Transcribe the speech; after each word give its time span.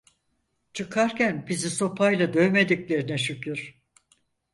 Çıkarken 0.73 1.47
bizi 1.47 1.69
sopayla 1.69 2.33
dövmediklerine 2.33 3.17
şükür! 3.17 3.81